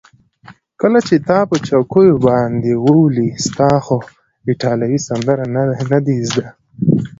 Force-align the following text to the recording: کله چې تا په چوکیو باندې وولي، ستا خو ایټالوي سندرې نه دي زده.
کله 0.81 0.99
چې 1.07 1.15
تا 1.27 1.39
په 1.49 1.55
چوکیو 1.67 2.15
باندې 2.27 2.71
وولي، 2.85 3.29
ستا 3.45 3.71
خو 3.85 3.97
ایټالوي 4.49 4.99
سندرې 5.07 5.45
نه 5.91 5.99
دي 6.05 6.17
زده. 6.29 6.47